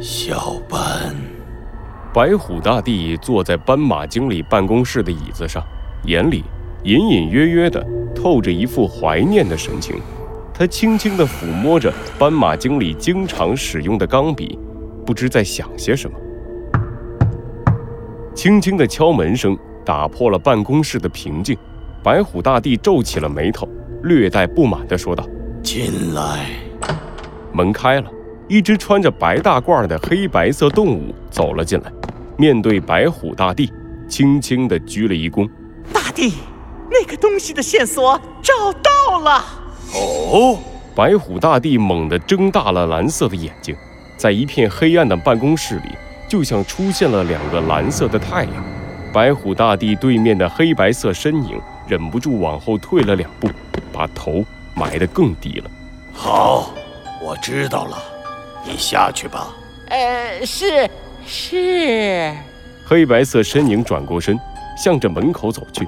[0.00, 1.14] 小班。
[2.12, 5.62] 白虎大帝坐在斑马经理办公室的椅子上，
[6.06, 6.42] 眼里
[6.84, 10.00] 隐隐约约的透着一副怀念的神情。
[10.54, 14.58] 他轻轻地抚摸着斑马经理经常使用的钢笔，
[15.04, 16.16] 不知在想些什么。
[18.34, 21.56] 轻轻的敲门声打破了办公室的平静。
[22.02, 23.68] 白虎大帝皱起了眉头，
[24.04, 25.28] 略带不满地说道
[25.62, 26.46] ：“进来。”
[27.52, 28.10] 门开了，
[28.50, 31.92] 一只穿着白大褂的黑白色动物走了进来。
[32.36, 33.72] 面对白虎大帝，
[34.08, 35.48] 轻轻地鞠了一躬。
[35.92, 36.34] 大帝，
[36.90, 39.44] 那个东西的线索找到了。
[39.94, 40.58] 哦！
[40.96, 43.76] 白虎大帝猛地睁大了蓝色的眼睛，
[44.16, 45.90] 在一片黑暗的办公室里，
[46.28, 48.54] 就像出现了两个蓝色的太阳。
[49.12, 53.48] 白虎大帝对面的黑白色身影忍不住往后退了两步，
[53.92, 55.70] 把头埋得更低了。
[56.12, 56.72] 好，
[57.22, 57.96] 我知道了，
[58.64, 59.54] 你下去吧。
[59.88, 60.88] 呃，是。
[61.26, 62.34] 是，
[62.84, 64.36] 黑白色身影转过身，
[64.76, 65.86] 向着门口走去。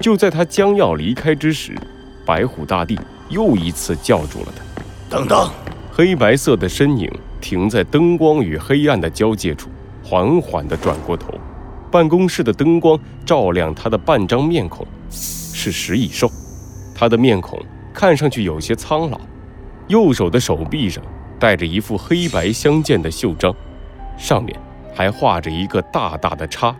[0.00, 1.76] 就在他将要离开之时，
[2.24, 4.82] 白虎大帝又一次叫住了他。
[5.10, 5.50] 等等！
[5.92, 9.68] 黑白色的身影停在灯光与黑暗的交界处，
[10.02, 11.34] 缓缓地转过头。
[11.90, 16.28] 办公室的灯光照亮他的半张面孔，是食蚁兽。
[16.94, 19.20] 他的面孔看上去有些苍老，
[19.88, 21.04] 右手的手臂上
[21.40, 23.52] 戴着一副黑白相间的袖章，
[24.16, 24.56] 上面。
[24.92, 26.74] 还画着一个大大的叉。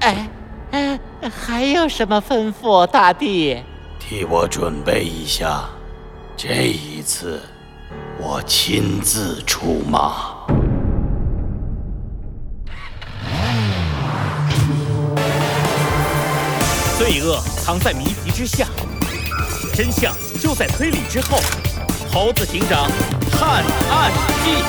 [0.00, 0.28] 哎，
[0.72, 0.98] 哎，
[1.30, 3.62] 还有什么吩咐，大帝？
[3.98, 5.64] 替我准备一下，
[6.36, 7.40] 这一次
[8.18, 10.34] 我亲自出马。
[16.98, 18.66] 罪恶藏在谜题之下，
[19.72, 21.38] 真相就在推理之后。
[22.14, 22.88] 猴子警长
[23.32, 24.12] 探案
[24.44, 24.62] 记。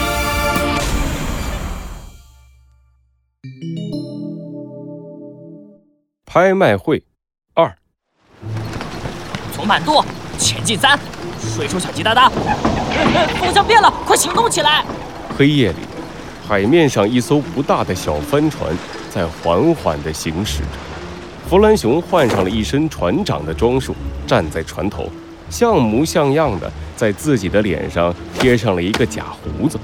[6.25, 7.03] 拍卖会
[7.53, 7.71] 二，
[9.53, 10.03] 从满渡
[10.39, 10.99] 前进三，
[11.39, 12.31] 水手小鸡哒哒，
[13.39, 14.83] 风向变了，快行动起来！
[15.37, 15.77] 黑夜里，
[16.47, 18.75] 海面上一艘不大的小帆船
[19.11, 20.67] 在缓缓地行驶着。
[21.47, 23.95] 弗兰熊换上了一身船长的装束，
[24.25, 25.07] 站在船头，
[25.49, 29.79] 像模像样的在自己的脸上贴上了一个假胡子。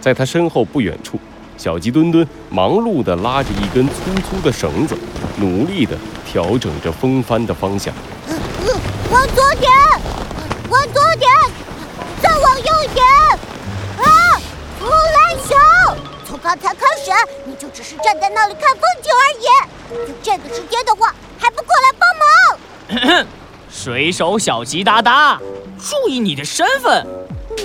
[0.00, 1.18] 在他身后不远处。
[1.58, 3.94] 小鸡墩墩忙碌地拉着一根粗
[4.28, 4.96] 粗的绳子，
[5.36, 5.96] 努力地
[6.26, 7.94] 调整着风帆的方向。
[9.12, 9.70] 往左点，
[10.68, 11.30] 往左点，
[12.20, 13.06] 再往右点。
[14.04, 14.40] 啊，
[14.80, 15.56] 弗兰熊，
[16.24, 17.12] 从刚才开始
[17.44, 20.08] 你就只是站在那里看风景而已。
[20.08, 23.26] 有这个时间的话，还不过来帮忙？
[23.72, 25.40] 水手小吉哒哒，
[25.78, 27.06] 注意你的身份，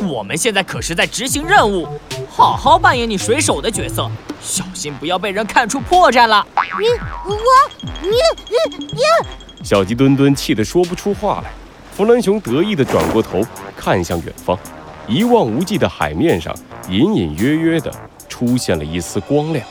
[0.07, 1.85] 我们现在可是在执行任务。
[2.29, 4.09] 好好扮演你水手的角色，
[4.41, 6.47] 小心不要被人看出破绽了。
[6.79, 6.87] 你
[7.25, 7.35] 我
[8.01, 8.11] 你
[8.77, 9.01] 你你！
[9.63, 11.51] 小鸡墩墩气得说不出话来。
[11.91, 13.45] 弗兰熊得意地转过头
[13.75, 14.57] 看向远方，
[15.07, 16.55] 一望无际的海面上
[16.89, 17.91] 隐隐约约的
[18.29, 19.65] 出现了一丝光亮。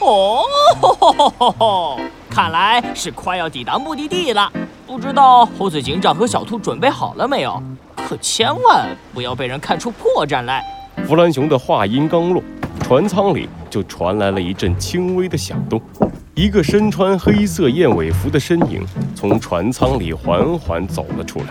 [0.00, 2.00] 哦，
[2.30, 4.50] 看来是快要抵达目的地了。
[4.86, 7.60] 不知道猴子警长和小兔准备好了没有？
[7.96, 10.64] 可千万不要被人看出破绽来。
[11.06, 12.40] 弗兰熊的话音刚落，
[12.80, 15.82] 船舱里就传来了一阵轻微的响动。
[16.34, 21.46] 一个身穿黑色燕尾服的身影从船舱里缓缓走了出来。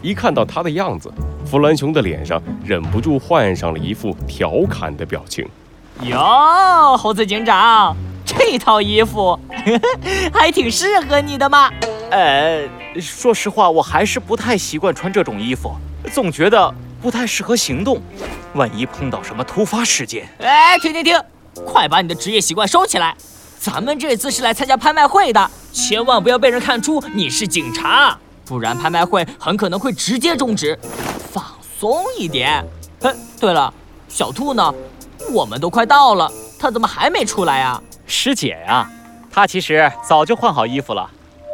[0.00, 1.12] 一看到他的样子，
[1.44, 5.46] 弗兰熊的脸上忍不住换上了一副调侃的表情。
[6.04, 9.38] 哟，猴子警长，这套衣服
[10.32, 11.70] 还挺适合你的嘛。
[12.10, 12.68] 呃，
[13.00, 15.72] 说实话，我还是不太习惯穿这种衣服，
[16.12, 18.00] 总觉得不太适合行动。
[18.54, 21.16] 万一碰到什么突发事件，哎，停停停，
[21.64, 23.14] 快把你的职业习惯收起来！
[23.60, 30.76] 咱们这次是来参加拍卖会的，千万不要被人看出你是警察，不然拍卖会很可能会直接终止。
[31.30, 31.44] 放
[31.78, 32.64] 松一点。
[33.02, 33.72] 哎，对了，
[34.08, 34.74] 小兔呢？
[35.32, 37.80] 我们都快到了，他怎么还没出来啊？
[38.06, 38.90] 师姐呀，
[39.30, 41.08] 她其实早就换好衣服了，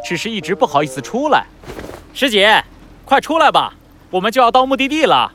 [0.07, 1.45] 只是一直不好意思出来。
[2.13, 2.63] 师姐，
[3.03, 3.73] 快出来吧，
[4.09, 5.33] 我们就要到目的地了。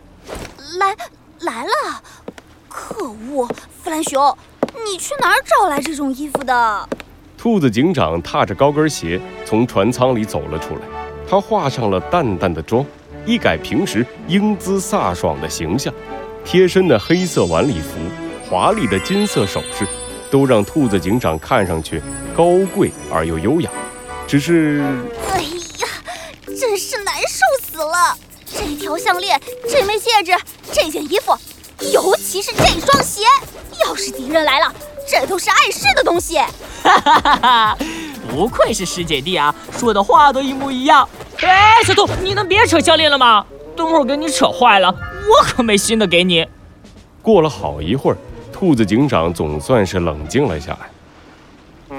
[0.79, 0.97] 来。
[1.41, 2.01] 来了，
[2.71, 3.47] 可恶！
[3.83, 4.35] 弗兰熊，
[4.87, 6.89] 你去哪儿找来这种衣服的？
[7.37, 10.83] 兔子警长踏着高跟鞋从船舱里走了出来，
[11.29, 12.87] 他化上了淡淡的妆，
[13.27, 15.93] 一改平时英姿飒爽的形象。
[16.45, 17.99] 贴身的黑色晚礼服，
[18.49, 19.85] 华丽的金色首饰，
[20.31, 22.01] 都让兔子警长看上去
[22.35, 23.69] 高贵而又优雅。
[24.33, 24.83] 只是，
[25.31, 25.89] 哎呀，
[26.59, 28.17] 真是难受死了！
[28.51, 29.39] 这条项链，
[29.69, 30.33] 这枚戒指，
[30.73, 31.37] 这件衣服，
[31.93, 33.25] 尤其是这双鞋，
[33.85, 34.73] 要是敌人来了，
[35.07, 36.39] 这都是碍事的东西。
[36.83, 37.79] 哈哈哈哈！
[38.31, 41.07] 不愧是师姐弟啊，说的话都一模一样。
[41.43, 43.45] 哎，小兔，你能别扯项链了吗？
[43.77, 46.49] 等会儿给你扯坏了，我可没新的给你。
[47.21, 48.17] 过了好一会儿，
[48.51, 51.99] 兔子警长总算是冷静了下来。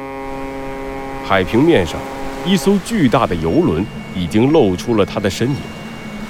[1.25, 1.95] 海平面上，
[2.45, 5.55] 一艘巨大的游轮已经露出了它的身影。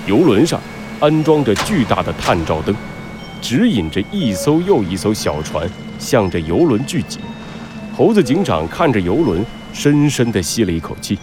[0.05, 0.59] 游轮上
[0.99, 2.75] 安装着巨大的探照灯，
[3.41, 5.67] 指引着一艘又一艘小船
[5.97, 7.19] 向着游轮聚集。
[7.97, 9.43] 猴子警长看着游轮，
[9.73, 11.17] 深深地吸了一口气。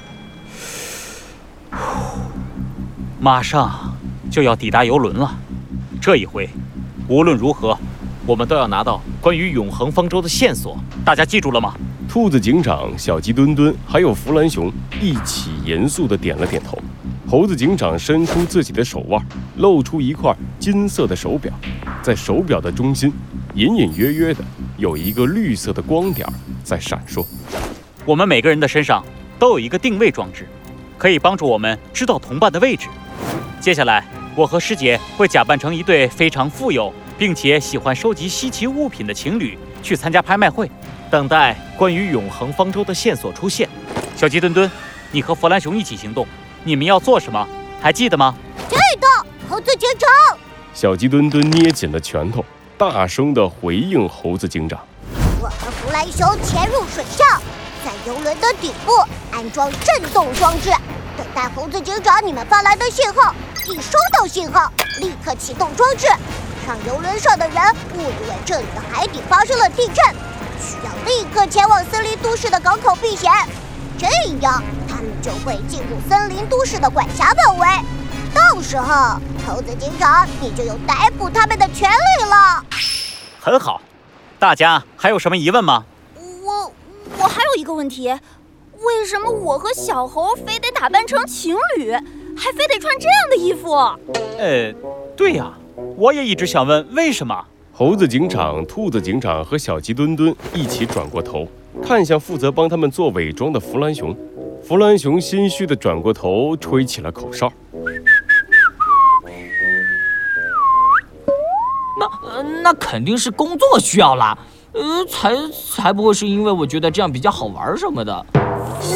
[3.20, 3.96] 马上
[4.30, 5.38] 就要抵达游轮了，
[6.00, 6.48] 这一回，
[7.06, 7.78] 无论如何，
[8.26, 10.76] 我们都要拿到关于永恒方舟的线索。
[11.04, 11.74] 大家记住了吗？
[12.10, 14.68] 兔子警长、小鸡墩墩还有弗兰熊
[15.00, 16.76] 一起严肃地点了点头。
[17.28, 19.24] 猴子警长伸出自己的手腕，
[19.58, 21.54] 露出一块金色的手表，
[22.02, 23.12] 在手表的中心，
[23.54, 24.42] 隐隐约约的
[24.76, 26.26] 有一个绿色的光点
[26.64, 27.24] 在闪烁。
[28.04, 29.04] 我们每个人的身上
[29.38, 30.48] 都有一个定位装置，
[30.98, 32.88] 可以帮助我们知道同伴的位置。
[33.60, 34.04] 接下来，
[34.34, 40.68] 我和师姐会假扮成一对非常富有并且喜欢收集稀奇物品的情侣，去参加拍卖会，
[41.10, 43.68] 等待关于永恒方舟的线索出现。
[44.16, 44.70] 小鸡墩墩，
[45.10, 46.26] 你和弗兰熊一起行动。
[46.62, 47.46] 你们要做什么？
[47.82, 48.34] 还记得吗？
[48.68, 49.08] 记得，
[49.48, 50.38] 猴子警长。
[50.72, 52.44] 小鸡墩墩捏紧了拳头，
[52.78, 54.78] 大声地回应猴子警长
[55.42, 57.42] ：“我和弗兰熊潜入水上，
[57.84, 58.92] 在游轮的底部
[59.32, 60.70] 安装震动装置，
[61.16, 63.34] 等待猴子警长你们发来的信号。
[63.68, 64.70] 一收到信号，
[65.00, 66.06] 立刻启动装置，
[66.66, 67.56] 让游轮上的人
[67.94, 70.04] 误以为这里的海底发生了地震，
[70.60, 73.30] 需要立刻前往森林都市的港口避险。
[73.98, 74.06] 这
[74.40, 77.66] 样。”他们就会进入森林都市的管辖范围，
[78.34, 82.62] 到时候猴子警长你就有逮捕他们的权利了。
[83.40, 83.80] 很好，
[84.38, 85.84] 大家还有什么疑问吗？
[86.44, 86.70] 我
[87.18, 88.08] 我还有一个问题，
[88.80, 93.72] 为什么我和小猴非得打扮成情侣，还非得穿这样的衣服？
[94.38, 94.70] 呃，
[95.16, 95.54] 对呀，
[95.96, 97.46] 我也一直想问为什么。
[97.80, 101.48] 猴子警长、兔子警长和小鸡墩墩一起转过头，
[101.82, 104.14] 看向负责帮他们做伪装的弗兰熊。
[104.62, 107.50] 弗兰熊心虚地转过头，吹起了口哨。
[111.98, 114.36] 那那肯定是工作需要啦，
[114.72, 118.26] 呃，才才不会是因为我觉得这样比较好玩什么的。
[118.78, 118.94] 弗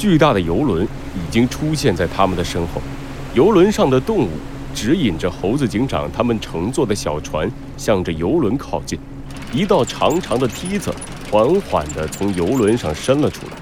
[0.00, 0.82] 巨大的游轮
[1.14, 2.80] 已经出现在他们的身后，
[3.34, 4.30] 游轮上的动物。
[4.72, 8.96] 指引着猴子警长他们乘坐的小船向着游轮靠近，
[9.52, 10.94] 一道长长的梯子
[11.28, 13.52] 缓缓地从游轮上伸了出来。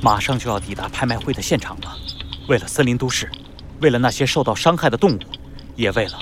[0.00, 1.92] 马上就要抵达拍卖会的现场了，
[2.48, 3.28] 为了森林都市，
[3.80, 5.18] 为了那些受到伤害的动物，
[5.74, 6.12] 也为了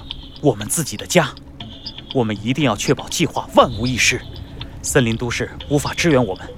[0.40, 1.28] 我们自己的家，
[2.14, 4.18] 我们一定要确保计划万无一失。
[4.80, 6.48] 森林都市无法支援我们，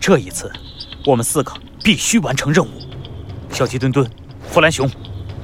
[0.00, 0.50] 这一次，
[1.06, 1.52] 我们四个
[1.82, 2.70] 必须完成任务。
[3.50, 4.08] 小鸡墩墩、
[4.48, 4.88] 弗兰熊、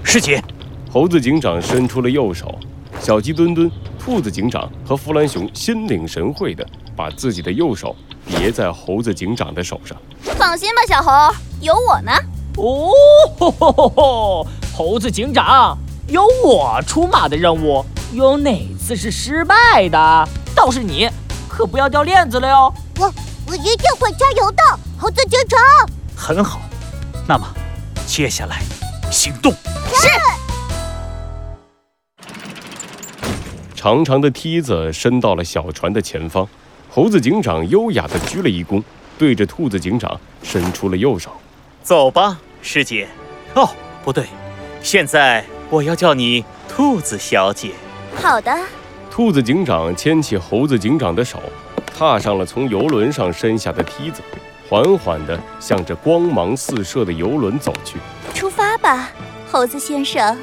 [0.02, 0.42] 师姐。
[0.90, 2.58] 猴子警长伸出了右手，
[2.98, 6.66] 小鸡墩墩、兔子警长和弗兰熊心领神会的
[6.96, 7.94] 把自己的右手
[8.26, 9.96] 别在猴子警长的手上。
[10.22, 12.10] 放心吧，小猴，有我呢。
[12.56, 12.90] 哦，
[13.38, 14.46] 吼吼吼吼！
[14.74, 20.29] 猴子警长，有我出马的任务，有哪次是失败的？
[20.55, 21.08] 倒是你，
[21.48, 22.74] 可不要掉链子了哟。
[22.98, 23.12] 我
[23.46, 24.62] 我一定会加油的，
[25.00, 25.58] 猴子警长。
[26.14, 26.60] 很好，
[27.26, 27.46] 那么
[28.06, 28.60] 接下来
[29.10, 29.50] 行动。
[29.94, 30.08] 是。
[33.74, 36.46] 长长的梯子伸到了小船的前方，
[36.90, 38.82] 猴子警长优雅地鞠了一躬，
[39.16, 41.32] 对着兔子警长伸出了右手。
[41.82, 43.08] 走吧，师姐。
[43.54, 43.66] 哦，
[44.04, 44.26] 不对，
[44.82, 47.70] 现在我要叫你兔子小姐。
[48.14, 48.54] 好的。
[49.10, 51.40] 兔子警长牵起猴子警长的手，
[51.96, 54.20] 踏上了从游轮上伸下的梯子，
[54.70, 57.98] 缓缓地向着光芒四射的游轮走去。
[58.32, 59.10] 出发吧，
[59.50, 60.39] 猴子先生。